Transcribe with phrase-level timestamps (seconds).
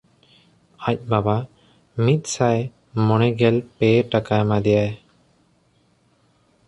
[0.87, 1.37] ᱟᱡ ᱵᱟᱵᱟ
[2.03, 2.57] ᱢᱤᱫᱥᱟᱭ
[3.07, 4.91] ᱢᱚᱬᱮᱜᱮᱞ ᱯᱮ ᱴᱟᱠᱟ ᱮᱢᱟ ᱫᱮᱭᱟᱭ᱾